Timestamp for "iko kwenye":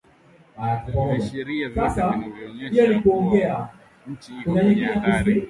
4.39-4.85